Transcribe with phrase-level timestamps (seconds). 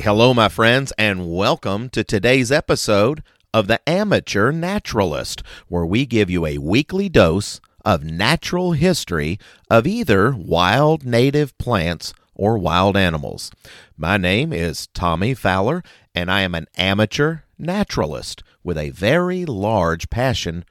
[0.00, 3.22] Hello, my friends, and welcome to today's episode
[3.52, 9.88] of The Amateur Naturalist, where we give you a weekly dose of natural history of
[9.88, 13.50] either wild native plants or wild animals.
[13.96, 15.82] My name is Tommy Fowler,
[16.14, 20.64] and I am an amateur naturalist with a very large passion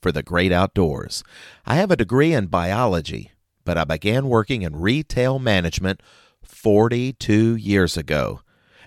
[0.00, 1.22] for the great outdoors.
[1.66, 3.32] I have a degree in biology,
[3.66, 6.00] but I began working in retail management
[6.42, 8.40] 42 years ago,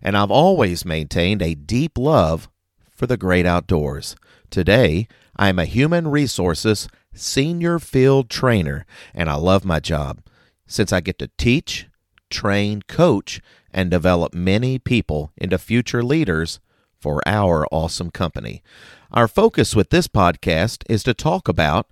[0.06, 2.48] and I've always maintained a deep love
[2.92, 4.16] for the great outdoors.
[4.52, 10.22] Today, I am a human resources senior field trainer, and I love my job
[10.68, 11.88] since I get to teach,
[12.30, 16.60] train, coach, and develop many people into future leaders
[17.00, 18.62] for our awesome company.
[19.12, 21.88] Our focus with this podcast is to talk about,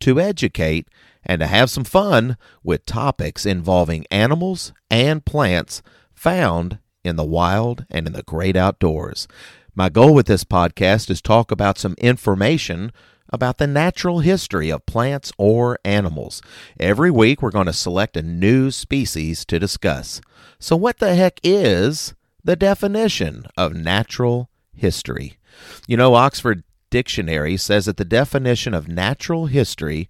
[0.00, 0.88] to educate,
[1.24, 5.82] and to have some fun with topics involving animals and plants
[6.14, 9.26] found in the wild and in the great outdoors.
[9.74, 12.92] My goal with this podcast is talk about some information
[13.30, 16.42] about the natural history of plants or animals.
[16.78, 20.20] Every week we're going to select a new species to discuss.
[20.58, 25.38] So what the heck is the definition of natural history?
[25.86, 30.08] You know Oxford Dictionary says that the definition of natural history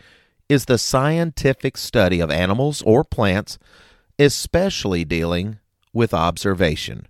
[0.48, 3.58] is the scientific study of animals or plants,
[4.19, 5.58] especially dealing
[5.97, 7.06] with observation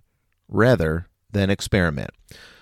[0.47, 2.09] rather than experiment.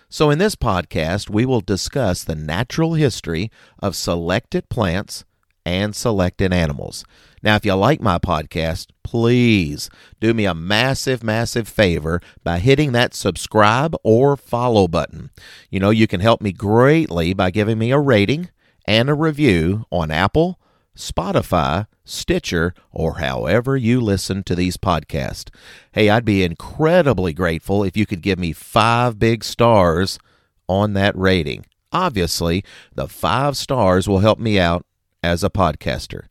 [0.09, 5.23] So, in this podcast, we will discuss the natural history of selected plants
[5.65, 7.05] and selected animals.
[7.43, 12.91] Now, if you like my podcast, please do me a massive, massive favor by hitting
[12.93, 15.29] that subscribe or follow button.
[15.69, 18.49] You know, you can help me greatly by giving me a rating
[18.87, 20.59] and a review on Apple,
[20.95, 25.49] Spotify, Stitcher, or however you listen to these podcasts.
[25.91, 30.17] Hey, I'd be incredibly grateful if you could give me five big stars
[30.67, 31.65] on that rating.
[31.91, 32.63] Obviously,
[32.93, 34.85] the five stars will help me out
[35.23, 36.25] as a podcaster.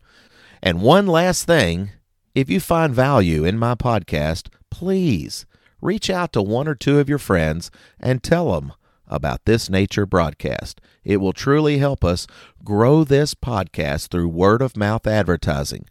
[0.62, 1.90] And one last thing
[2.34, 5.46] if you find value in my podcast, please
[5.80, 7.70] reach out to one or two of your friends
[8.00, 8.72] and tell them
[9.06, 10.80] about this nature broadcast.
[11.04, 12.26] It will truly help us
[12.62, 15.86] grow this podcast through word of mouth advertising.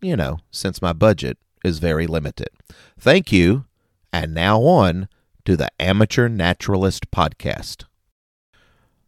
[0.00, 2.48] You know, since my budget is very limited.
[2.98, 3.64] Thank you,
[4.12, 5.08] and now on
[5.44, 7.84] to the Amateur Naturalist Podcast.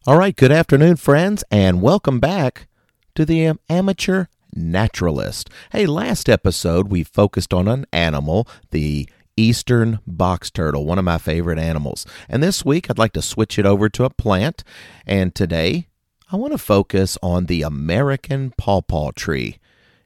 [0.06, 2.68] All right, good afternoon, friends, and welcome back
[3.14, 5.50] to the Amateur Naturalist.
[5.72, 11.18] Hey, last episode we focused on an animal, the eastern box turtle, one of my
[11.18, 12.06] favorite animals.
[12.28, 14.64] And this week I'd like to switch it over to a plant.
[15.06, 15.88] And today
[16.30, 19.58] I want to focus on the American pawpaw tree.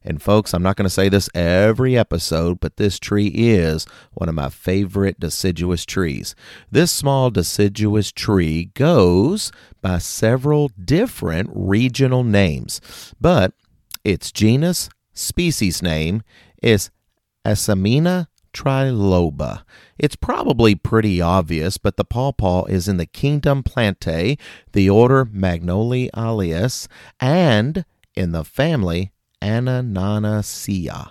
[0.04, 4.28] And folks, I'm not going to say this every episode, but this tree is one
[4.28, 6.34] of my favorite deciduous trees.
[6.70, 12.80] This small deciduous tree goes by several different regional names,
[13.20, 13.54] but
[14.02, 16.22] its genus species name
[16.62, 16.90] is
[17.44, 19.62] Asimina triloba.
[19.98, 24.38] It's probably pretty obvious, but the pawpaw is in the kingdom Plantae,
[24.72, 26.88] the order Magnoliales,
[27.20, 31.10] and in the family Annonaceae.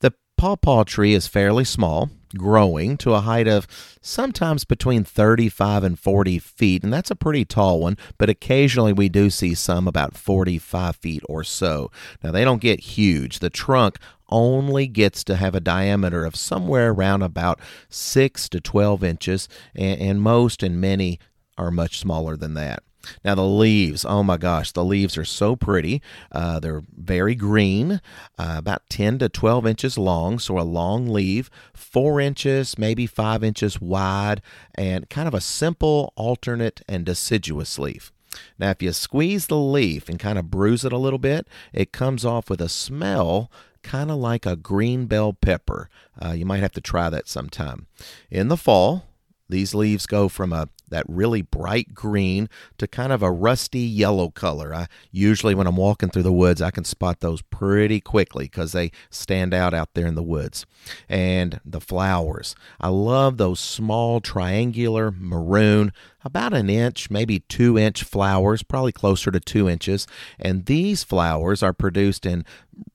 [0.00, 3.66] The pawpaw tree is fairly small, growing to a height of
[4.00, 9.08] sometimes between 35 and 40 feet, and that's a pretty tall one, but occasionally we
[9.08, 11.90] do see some about 45 feet or so.
[12.22, 13.38] Now, they don't get huge.
[13.40, 13.98] The trunk
[14.30, 20.00] only gets to have a diameter of somewhere around about 6 to 12 inches, and,
[20.00, 21.18] and most and many
[21.58, 22.82] are much smaller than that.
[23.24, 26.02] Now, the leaves, oh my gosh, the leaves are so pretty.
[26.30, 28.00] Uh, they're very green,
[28.38, 33.42] uh, about 10 to 12 inches long, so a long leaf, four inches, maybe five
[33.42, 34.42] inches wide,
[34.74, 38.12] and kind of a simple, alternate, and deciduous leaf.
[38.58, 41.92] Now, if you squeeze the leaf and kind of bruise it a little bit, it
[41.92, 43.50] comes off with a smell
[43.82, 45.88] kind of like a green bell pepper.
[46.22, 47.86] Uh, you might have to try that sometime.
[48.30, 49.06] In the fall,
[49.48, 52.48] these leaves go from a that really bright green
[52.78, 54.74] to kind of a rusty yellow color.
[54.74, 58.72] I usually when I'm walking through the woods, I can spot those pretty quickly cuz
[58.72, 60.66] they stand out out there in the woods.
[61.08, 62.54] And the flowers.
[62.80, 65.92] I love those small triangular maroon
[66.24, 70.06] about an inch, maybe two inch flowers, probably closer to two inches.
[70.38, 72.44] And these flowers are produced in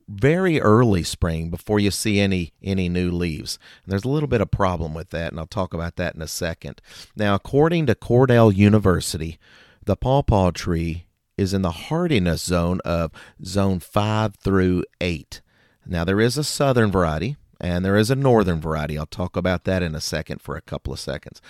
[0.07, 3.57] very early spring before you see any any new leaves.
[3.83, 6.21] And there's a little bit of problem with that, and I'll talk about that in
[6.21, 6.81] a second.
[7.15, 9.37] Now, according to Cornell University,
[9.83, 11.05] the pawpaw tree
[11.37, 13.11] is in the hardiness zone of
[13.43, 15.41] zone 5 through 8.
[15.85, 18.97] Now, there is a southern variety, and there is a northern variety.
[18.97, 21.41] I'll talk about that in a second for a couple of seconds.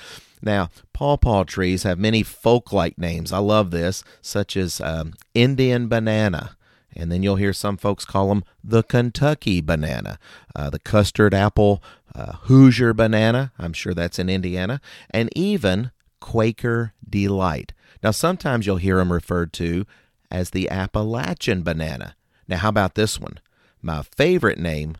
[0.42, 3.32] Now, pawpaw trees have many folk like names.
[3.32, 6.58] I love this, such as um, Indian banana.
[6.96, 10.18] And then you'll hear some folks call them the Kentucky banana,
[10.56, 11.84] uh, the custard apple,
[12.14, 13.52] uh, Hoosier banana.
[13.60, 14.80] I'm sure that's in Indiana.
[15.10, 15.92] And even
[16.26, 17.72] Quaker Delight.
[18.02, 19.86] Now, sometimes you'll hear them referred to
[20.32, 22.16] as the Appalachian banana.
[22.48, 23.40] Now, how about this one?
[23.80, 24.96] My favorite name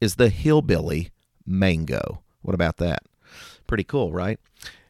[0.00, 1.10] is the hillbilly
[1.44, 2.22] mango.
[2.40, 3.02] What about that?
[3.66, 4.40] Pretty cool, right?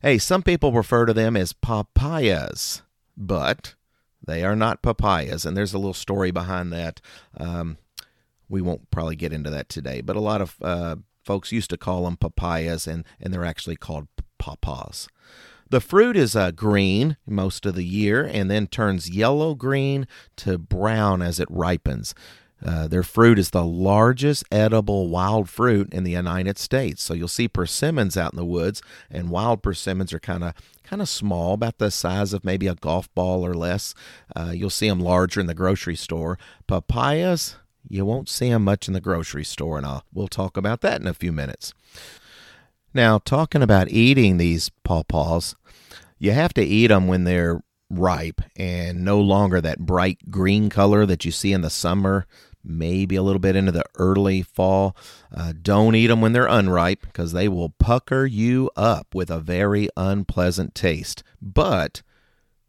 [0.01, 2.83] Hey, some people refer to them as papayas,
[3.17, 3.75] but
[4.25, 7.01] they are not papayas, and there's a little story behind that.
[7.37, 7.79] Um,
[8.49, 11.77] we won't probably get into that today, but a lot of uh, folks used to
[11.77, 14.07] call them papayas, and, and they're actually called
[14.39, 15.09] pawpaws.
[15.71, 20.07] The fruit is uh, green most of the year and then turns yellow green
[20.37, 22.15] to brown as it ripens.
[22.65, 27.03] Uh, their fruit is the largest edible wild fruit in the United States.
[27.03, 28.81] So you'll see persimmons out in the woods,
[29.11, 32.75] and wild persimmons are kind of kind of small, about the size of maybe a
[32.75, 33.95] golf ball or less.
[34.37, 36.39] Uh, you'll see them larger in the grocery store.
[36.67, 37.57] Papayas,
[37.89, 41.01] you won't see them much in the grocery store, and I'll, we'll talk about that
[41.01, 41.73] in a few minutes.
[42.95, 45.57] Now, talking about eating these pawpaws,
[46.19, 47.61] you have to eat them when they're
[47.91, 52.27] ripe and no longer that bright green color that you see in the summer,
[52.63, 54.97] maybe a little bit into the early fall.
[55.37, 59.41] Uh, don't eat them when they're unripe because they will pucker you up with a
[59.41, 61.25] very unpleasant taste.
[61.43, 62.03] But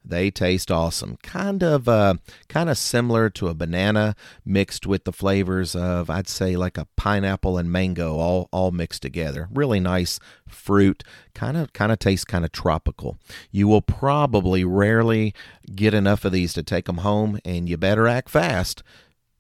[0.08, 1.18] they taste awesome.
[1.24, 2.16] Kind of uh,
[2.48, 4.16] kind of similar to a banana
[4.46, 9.02] mixed with the flavors of I'd say like a pineapple and mango all all mixed
[9.02, 9.48] together.
[9.52, 11.04] Really nice fruit.
[11.34, 13.18] Kind of kind of tastes kind of tropical.
[13.52, 15.34] You will probably rarely
[15.74, 18.84] get enough of these to take them home and you better act fast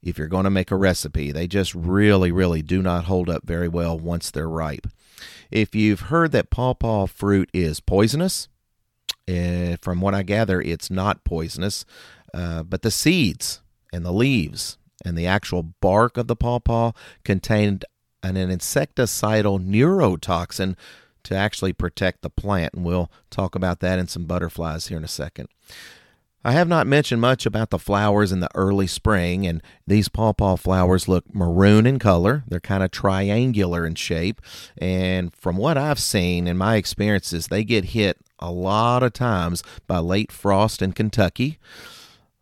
[0.01, 1.31] if you're going to make a recipe.
[1.31, 4.87] They just really really do not hold up very well once they're ripe.
[5.51, 8.49] If you've heard that pawpaw fruit is poisonous,
[9.29, 11.85] uh, from what I gather, it's not poisonous,
[12.33, 13.61] uh, but the seeds
[13.91, 16.91] and the leaves and the actual bark of the pawpaw
[17.23, 17.85] contained
[18.23, 20.75] an, an insecticidal neurotoxin
[21.23, 22.73] to actually protect the plant.
[22.73, 25.49] And we'll talk about that in some butterflies here in a second.
[26.43, 30.57] I have not mentioned much about the flowers in the early spring, and these pawpaw
[30.57, 32.43] flowers look maroon in color.
[32.47, 34.41] They're kind of triangular in shape,
[34.77, 39.63] and from what I've seen in my experiences, they get hit a lot of times
[39.87, 41.59] by late frost in Kentucky.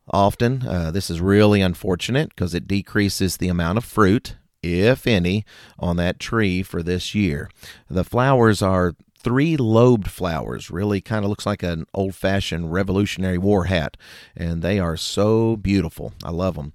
[0.10, 5.46] Often, uh, this is really unfortunate because it decreases the amount of fruit, if any,
[5.80, 7.50] on that tree for this year.
[7.90, 10.70] The flowers are three lobed flowers.
[10.70, 13.96] Really kind of looks like an old fashioned Revolutionary War hat.
[14.36, 16.14] And they are so beautiful.
[16.24, 16.74] I love them.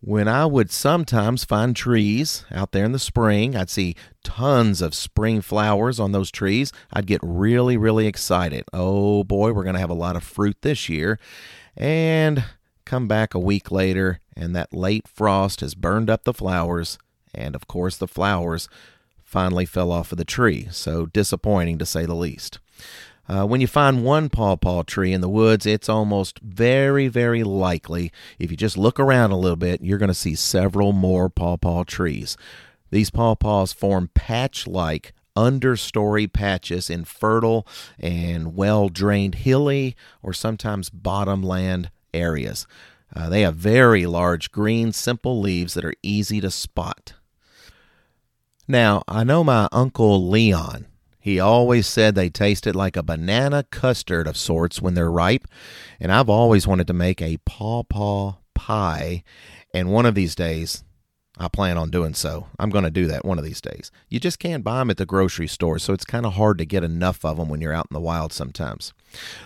[0.00, 4.94] When I would sometimes find trees out there in the spring, I'd see tons of
[4.94, 6.72] spring flowers on those trees.
[6.92, 8.64] I'd get really, really excited.
[8.72, 11.18] Oh boy, we're going to have a lot of fruit this year.
[11.76, 12.44] And
[12.84, 16.96] come back a week later, and that late frost has burned up the flowers.
[17.34, 18.68] And of course, the flowers
[19.24, 20.68] finally fell off of the tree.
[20.70, 22.60] So disappointing to say the least.
[23.28, 28.10] Uh, when you find one pawpaw tree in the woods, it's almost very, very likely,
[28.38, 31.84] if you just look around a little bit, you're going to see several more pawpaw
[31.84, 32.36] trees.
[32.90, 37.66] These pawpaws form patch like understory patches in fertile
[37.98, 42.66] and well drained hilly or sometimes bottomland areas.
[43.14, 47.14] Uh, they have very large green, simple leaves that are easy to spot.
[48.66, 50.86] Now, I know my Uncle Leon.
[51.18, 55.46] He always said they tasted like a banana custard of sorts when they're ripe,
[56.00, 59.24] and I've always wanted to make a pawpaw pie,
[59.74, 60.84] and one of these days
[61.38, 62.48] I plan on doing so.
[62.58, 63.92] I'm going to do that one of these days.
[64.08, 66.66] You just can't buy them at the grocery store, so it's kind of hard to
[66.66, 68.92] get enough of them when you're out in the wild sometimes.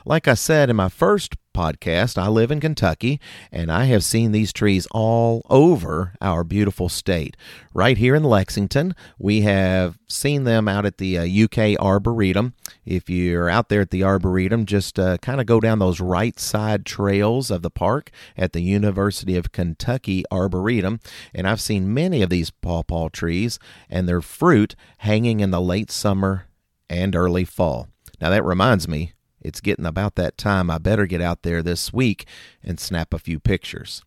[0.06, 4.32] Like I said in my first podcast, I live in Kentucky and I have seen
[4.32, 7.36] these trees all over our beautiful state.
[7.74, 12.54] Right here in Lexington, we have seen them out at the uh, UK Arboretum.
[12.84, 16.38] If you're out there at the Arboretum, just uh, kind of go down those right
[16.38, 21.00] side trails of the park at the University of Kentucky Arboretum.
[21.34, 25.90] And I've seen many of these pawpaw trees and their fruit hanging in the late
[25.90, 26.46] summer
[26.88, 27.88] and early fall.
[28.20, 29.12] Now, that reminds me,
[29.44, 30.70] it's getting about that time.
[30.70, 32.26] I better get out there this week
[32.62, 34.02] and snap a few pictures.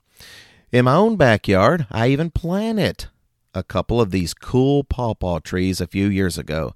[0.71, 3.05] In my own backyard, I even planted
[3.53, 6.73] a couple of these cool pawpaw trees a few years ago.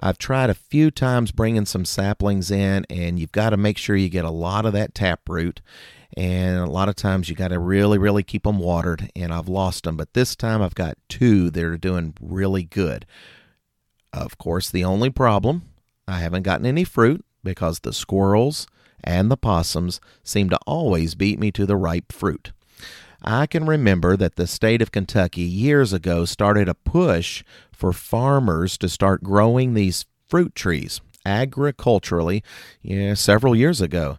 [0.00, 3.96] I've tried a few times bringing some saplings in, and you've got to make sure
[3.96, 5.60] you get a lot of that taproot.
[6.16, 9.48] And a lot of times you got to really, really keep them watered, and I've
[9.48, 9.96] lost them.
[9.96, 13.06] But this time I've got two that are doing really good.
[14.12, 15.62] Of course, the only problem
[16.06, 18.66] I haven't gotten any fruit because the squirrels
[19.02, 22.52] and the possums seem to always beat me to the ripe fruit.
[23.22, 27.42] I can remember that the state of Kentucky years ago started a push
[27.72, 32.42] for farmers to start growing these fruit trees agriculturally
[32.82, 34.18] yeah, several years ago.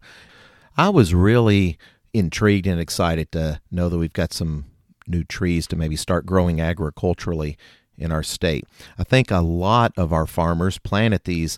[0.77, 1.77] I was really
[2.13, 4.65] intrigued and excited to know that we've got some
[5.07, 7.57] new trees to maybe start growing agriculturally
[7.97, 8.65] in our state.
[8.97, 11.57] I think a lot of our farmers planted these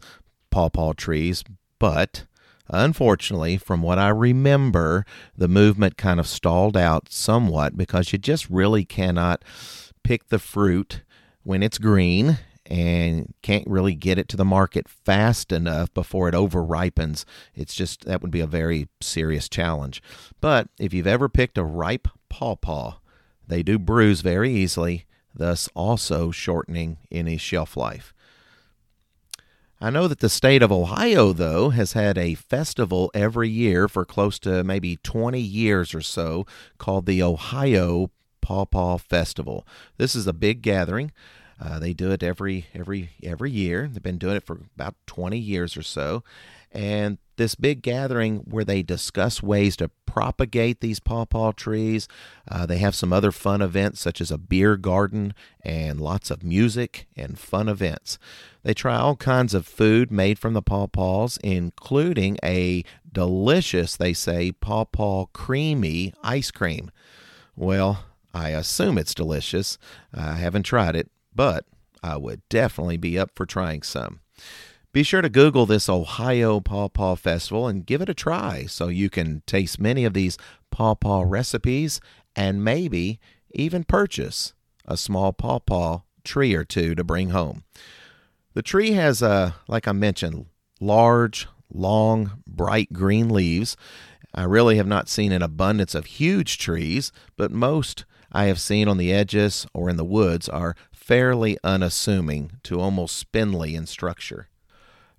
[0.52, 1.44] pawpaw trees,
[1.80, 2.26] but
[2.74, 5.06] Unfortunately, from what I remember,
[5.38, 9.44] the movement kind of stalled out somewhat because you just really cannot
[10.04, 11.02] pick the fruit
[11.44, 16.36] when it's green and can't really get it to the market fast enough before it
[16.36, 17.26] over ripens.
[17.54, 20.02] It's just that would be a very serious challenge.
[20.40, 23.00] But if you've ever picked a ripe pawpaw,
[23.46, 25.06] they do bruise very easily,
[25.36, 28.14] thus also shortening any shelf life.
[29.84, 34.06] I know that the state of Ohio, though, has had a festival every year for
[34.06, 36.46] close to maybe 20 years or so
[36.78, 38.12] called the Ohio
[38.42, 39.66] Pawpaw Festival.
[39.98, 41.12] This is a big gathering.
[41.60, 43.88] Uh, they do it every every every year.
[43.92, 46.24] They've been doing it for about 20 years or so,
[46.72, 52.08] and this big gathering where they discuss ways to propagate these pawpaw trees.
[52.48, 56.44] Uh, they have some other fun events such as a beer garden and lots of
[56.44, 58.20] music and fun events.
[58.64, 64.52] They try all kinds of food made from the pawpaws, including a delicious, they say,
[64.52, 66.92] pawpaw creamy ice cream.
[67.56, 69.78] Well, I assume it's delicious.
[70.14, 71.66] I haven't tried it, but
[72.04, 74.20] I would definitely be up for trying some.
[74.94, 79.10] Be sure to Google this Ohio Pawpaw Festival and give it a try so you
[79.10, 80.38] can taste many of these
[80.70, 82.02] pawpaw recipes
[82.36, 83.18] and maybe
[83.52, 87.64] even purchase a small pawpaw tree or two to bring home.
[88.54, 90.48] The tree has, uh, like I mentioned,
[90.82, 93.78] large, long, bright green leaves.
[94.34, 98.90] I really have not seen an abundance of huge trees, but most I have seen
[98.90, 104.50] on the edges or in the woods are fairly unassuming to almost spindly in structure.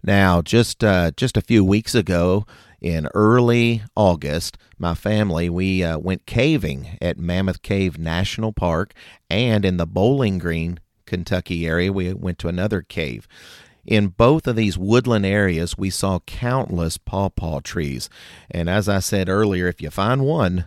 [0.04, 2.44] Now, just uh, just a few weeks ago,
[2.80, 8.94] in early August, my family we uh, went caving at Mammoth Cave National Park,
[9.30, 13.28] and in the Bowling Green, Kentucky area, we went to another cave.
[13.84, 18.10] In both of these woodland areas, we saw countless pawpaw trees,
[18.50, 20.66] and as I said earlier, if you find one,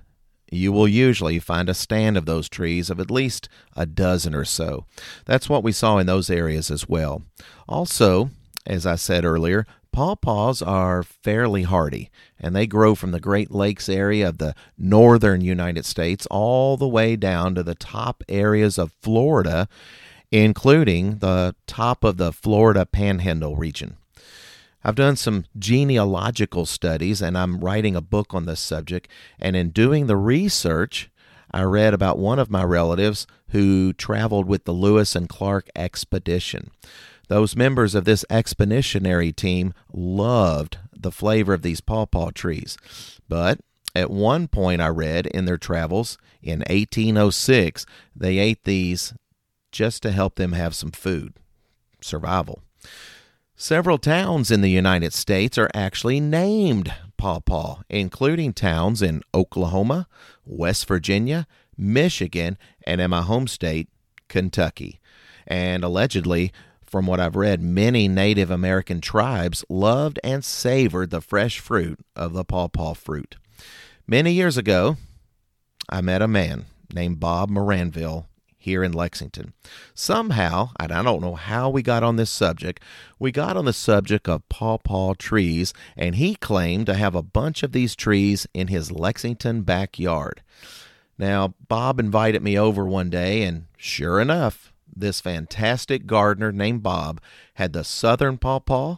[0.49, 4.45] you will usually find a stand of those trees of at least a dozen or
[4.45, 4.85] so.
[5.25, 7.23] That's what we saw in those areas as well.
[7.67, 8.29] Also,
[8.65, 13.87] as I said earlier, pawpaws are fairly hardy, and they grow from the Great Lakes
[13.87, 18.91] area of the northern United States all the way down to the top areas of
[19.01, 19.67] Florida,
[20.31, 23.97] including the top of the Florida Panhandle region.
[24.83, 29.07] I've done some genealogical studies and I'm writing a book on this subject.
[29.39, 31.09] And in doing the research,
[31.49, 36.69] I read about one of my relatives who traveled with the Lewis and Clark expedition.
[37.27, 42.77] Those members of this expeditionary team loved the flavor of these pawpaw trees.
[43.27, 43.59] But
[43.95, 49.13] at one point, I read in their travels in 1806, they ate these
[49.71, 51.33] just to help them have some food,
[52.01, 52.61] survival.
[53.55, 60.07] Several towns in the United States are actually named pawpaw, including towns in Oklahoma,
[60.45, 63.87] West Virginia, Michigan, and in my home state,
[64.27, 64.99] Kentucky.
[65.47, 66.51] And allegedly,
[66.95, 72.31] from what I've read, many Native American tribes loved and savored the fresh fruit of
[72.31, 73.35] the pawpaw fruit.
[74.07, 74.95] Many years ago,
[75.89, 79.51] I met a man named Bob Moranville here in Lexington.
[79.93, 82.81] Somehow, and I don't know how we got on this subject,
[83.19, 87.61] we got on the subject of pawpaw trees, and he claimed to have a bunch
[87.61, 90.41] of these trees in his Lexington backyard.
[91.17, 97.21] Now, Bob invited me over one day, and sure enough, this fantastic gardener named Bob
[97.55, 98.97] had the southern pawpaw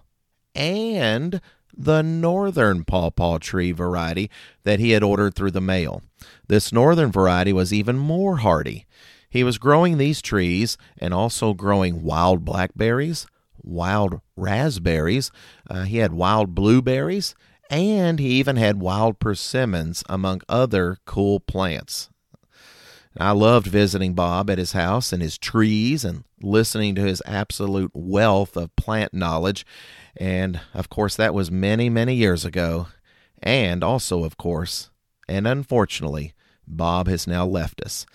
[0.53, 1.41] and
[1.75, 4.29] the northern pawpaw tree variety
[4.63, 6.01] that he had ordered through the mail.
[6.47, 8.85] This northern variety was even more hardy.
[9.29, 13.27] He was growing these trees and also growing wild blackberries,
[13.61, 15.31] wild raspberries,
[15.69, 17.35] uh, he had wild blueberries,
[17.69, 22.09] and he even had wild persimmons, among other cool plants.
[23.19, 27.91] I loved visiting Bob at his house and his trees and listening to his absolute
[27.93, 29.65] wealth of plant knowledge.
[30.15, 32.87] And of course, that was many, many years ago.
[33.41, 34.89] And also, of course,
[35.27, 36.33] and unfortunately,
[36.67, 38.05] Bob has now left us.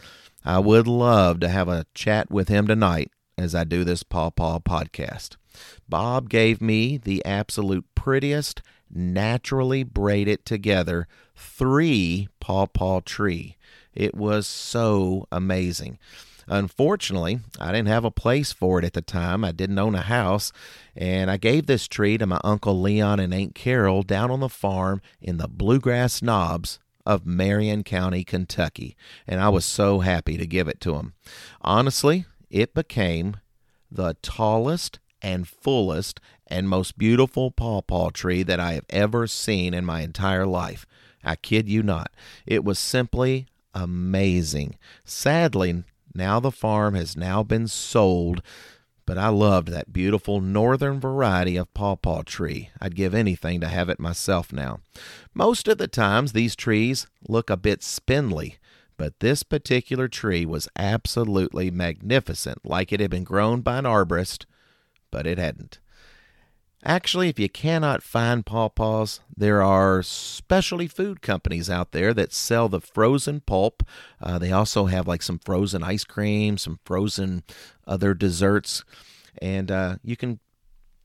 [0.45, 4.31] I would love to have a chat with him tonight as I do this Paw
[4.31, 5.37] Paw podcast.
[5.89, 11.07] Bob gave me the absolute prettiest, naturally braided together
[11.37, 13.57] three Paw Paw tree.
[13.95, 15.99] It was so amazing.
[16.49, 19.45] Unfortunately, I didn't have a place for it at the time.
[19.45, 20.53] I didn't own a house,
[20.97, 24.49] and I gave this tree to my Uncle Leon and Aunt Carol down on the
[24.49, 28.97] farm in the Bluegrass Knobs of Marion County, Kentucky,
[29.27, 31.15] and I was so happy to give it to them.
[31.61, 33.37] Honestly, it became
[33.91, 39.85] the tallest and fullest and most beautiful pawpaw tree that I have ever seen in
[39.85, 40.87] my entire life.
[41.25, 42.13] I kid you not.
[42.47, 44.79] It was simply amazing.
[45.05, 48.43] Sadly, now the farm has now been sold,
[49.07, 52.71] but I loved that beautiful northern variety of pawpaw tree.
[52.81, 54.81] I'd give anything to have it myself now.
[55.35, 58.59] Most of the times these trees look a bit spindly,
[58.97, 64.45] but this particular tree was absolutely magnificent, like it had been grown by an arborist,
[65.11, 65.81] but it hadn't.
[66.85, 72.69] Actually, if you cannot find pawpaws, there are specialty food companies out there that sell
[72.69, 73.85] the frozen pulp.
[74.21, 77.45] Uh, they also have like some frozen ice cream, some frozen
[77.87, 78.83] other desserts,
[79.41, 80.41] and uh, you can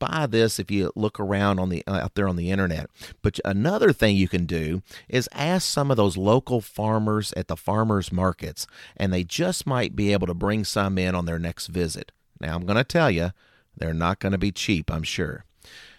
[0.00, 2.90] buy this if you look around on the uh, out there on the internet.
[3.22, 7.56] But another thing you can do is ask some of those local farmers at the
[7.56, 8.66] farmers markets,
[8.96, 12.10] and they just might be able to bring some in on their next visit.
[12.40, 13.30] Now, I'm going to tell you,
[13.76, 15.44] they're not going to be cheap, I'm sure.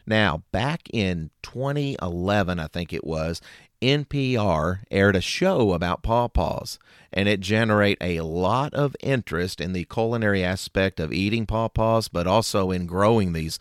[0.06, 3.41] Now, back in 2011, I think it was,
[3.82, 6.79] NPR aired a show about pawpaws,
[7.13, 12.27] and it generated a lot of interest in the culinary aspect of eating pawpaws, but
[12.27, 13.60] also in growing these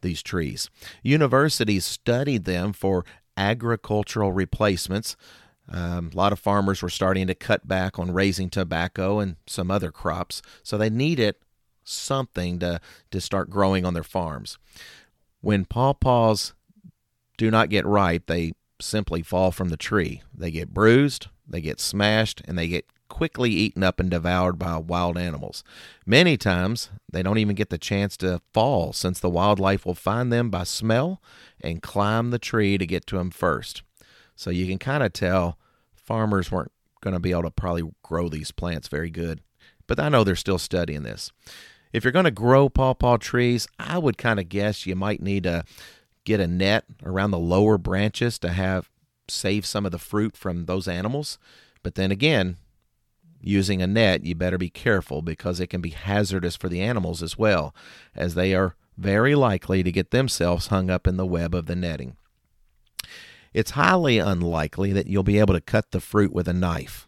[0.00, 0.70] these trees.
[1.02, 3.04] Universities studied them for
[3.36, 5.16] agricultural replacements.
[5.68, 9.70] Um, a lot of farmers were starting to cut back on raising tobacco and some
[9.70, 11.34] other crops, so they needed
[11.84, 14.58] something to, to start growing on their farms.
[15.40, 16.52] When pawpaws
[17.36, 20.22] do not get ripe, they simply fall from the tree.
[20.34, 24.76] They get bruised, they get smashed, and they get quickly eaten up and devoured by
[24.76, 25.64] wild animals.
[26.04, 30.32] Many times, they don't even get the chance to fall since the wildlife will find
[30.32, 31.22] them by smell
[31.60, 33.82] and climb the tree to get to them first.
[34.36, 35.58] So you can kind of tell
[35.94, 39.40] farmers weren't going to be able to probably grow these plants very good.
[39.86, 41.32] But I know they're still studying this.
[41.92, 45.44] If you're going to grow pawpaw trees, I would kind of guess you might need
[45.44, 45.64] to
[46.24, 48.90] get a net around the lower branches to have
[49.28, 51.38] save some of the fruit from those animals.
[51.82, 52.56] But then again,
[53.40, 57.22] using a net, you better be careful because it can be hazardous for the animals
[57.22, 57.74] as well,
[58.14, 61.76] as they are very likely to get themselves hung up in the web of the
[61.76, 62.16] netting.
[63.54, 67.07] It's highly unlikely that you'll be able to cut the fruit with a knife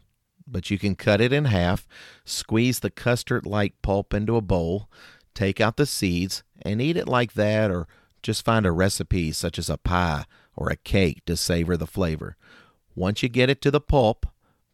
[0.50, 1.86] but you can cut it in half,
[2.24, 4.88] squeeze the custard like pulp into a bowl,
[5.34, 7.86] take out the seeds, and eat it like that, or
[8.22, 10.24] just find a recipe such as a pie
[10.56, 12.36] or a cake to savor the flavor.
[12.94, 14.26] Once you get it to the pulp,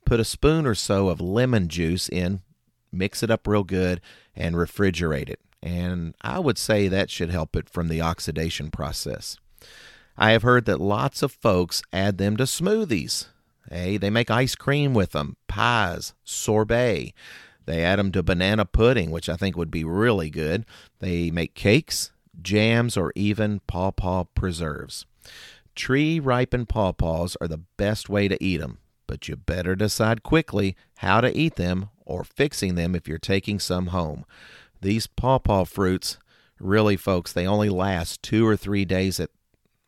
[0.04, 2.40] put a spoon or so of lemon juice in,
[2.90, 4.00] mix it up real good,
[4.34, 5.40] and refrigerate it.
[5.62, 9.36] And I would say that should help it from the oxidation process.
[10.16, 13.26] I have heard that lots of folks add them to smoothies.
[13.70, 17.12] Hey, they make ice cream with them, pies, sorbet.
[17.64, 20.64] They add them to banana pudding, which I think would be really good.
[21.00, 25.04] They make cakes, jams, or even pawpaw preserves.
[25.74, 30.76] Tree ripened pawpaws are the best way to eat them, but you better decide quickly
[30.98, 34.24] how to eat them or fixing them if you're taking some home.
[34.80, 36.18] These pawpaw fruits,
[36.60, 39.30] really, folks, they only last two or three days at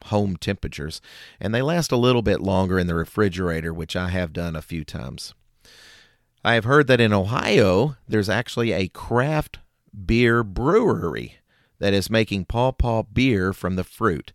[0.08, 1.00] home temperatures,
[1.40, 4.62] and they last a little bit longer in the refrigerator, which I have done a
[4.62, 5.34] few times.
[6.44, 9.58] I have heard that in Ohio, there's actually a craft
[10.06, 11.36] beer brewery
[11.78, 14.32] that is making pawpaw beer from the fruit.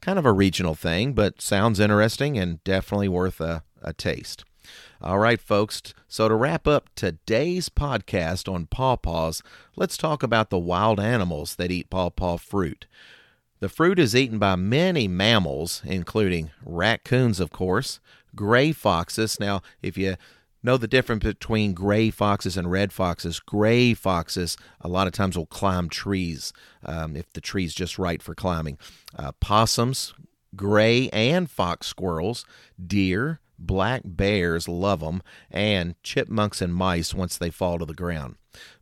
[0.00, 4.44] Kind of a regional thing, but sounds interesting and definitely worth a, a taste.
[5.00, 5.82] All right, folks.
[6.08, 9.42] So, to wrap up today's podcast on pawpaws,
[9.76, 12.86] let's talk about the wild animals that eat pawpaw fruit.
[13.62, 18.00] The fruit is eaten by many mammals, including raccoons, of course,
[18.34, 19.38] gray foxes.
[19.38, 20.16] Now, if you
[20.64, 25.38] know the difference between gray foxes and red foxes, gray foxes a lot of times
[25.38, 26.52] will climb trees
[26.84, 28.78] um, if the tree's just right for climbing.
[29.16, 30.12] Uh, possums,
[30.56, 32.44] gray and fox squirrels,
[32.84, 35.22] deer, black bears love them,
[35.52, 38.34] and chipmunks and mice once they fall to the ground.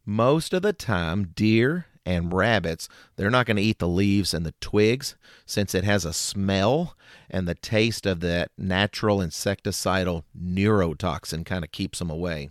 [0.07, 4.45] Most of the time, deer and rabbits, they're not going to eat the leaves and
[4.45, 6.97] the twigs since it has a smell
[7.29, 12.51] and the taste of that natural insecticidal neurotoxin kind of keeps them away.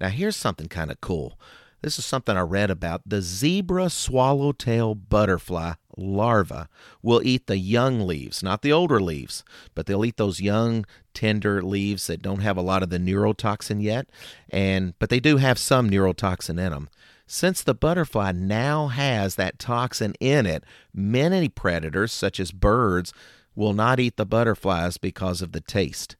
[0.00, 1.38] Now, here's something kind of cool.
[1.82, 3.02] This is something I read about.
[3.06, 6.68] The zebra swallowtail butterfly larva
[7.02, 11.62] will eat the young leaves, not the older leaves, but they'll eat those young, tender
[11.62, 14.08] leaves that don't have a lot of the neurotoxin yet,
[14.50, 16.88] and but they do have some neurotoxin in them.
[17.32, 23.12] Since the butterfly now has that toxin in it, many predators, such as birds,
[23.54, 26.16] will not eat the butterflies because of the taste.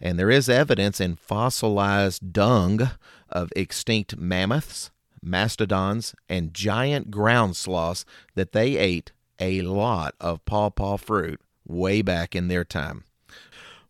[0.00, 2.92] And there is evidence in fossilized dung
[3.28, 4.90] of extinct mammoths,
[5.22, 12.34] mastodons, and giant ground sloths that they ate a lot of pawpaw fruit way back
[12.34, 13.04] in their time.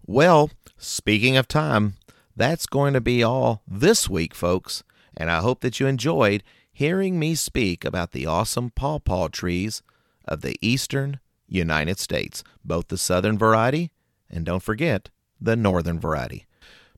[0.05, 1.95] Well, speaking of time,
[2.35, 4.83] that's going to be all this week, folks,
[5.19, 9.83] and I hope that you enjoyed hearing me speak about the awesome pawpaw trees
[10.25, 13.91] of the eastern United States, both the southern variety
[14.31, 16.47] and don't forget the northern variety.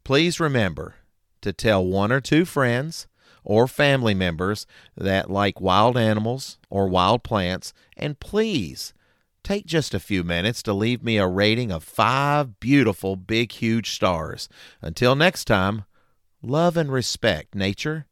[0.04, 0.96] Please remember
[1.40, 3.06] to tell one or two friends
[3.42, 8.92] or family members that like wild animals or wild plants, and please
[9.42, 13.92] take just a few minutes to leave me a rating of five beautiful, big, huge
[13.92, 14.48] stars.
[14.82, 15.84] Until next time,
[16.42, 18.06] love and respect nature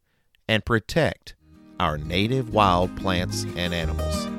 [0.49, 1.35] and protect
[1.79, 4.38] our native wild plants and animals.